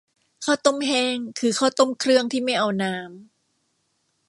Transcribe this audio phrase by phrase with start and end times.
[0.45, 3.11] ข้าวต้มแห้ง คือข้าวต้มเครื่องที่ไม่เอาน้ำ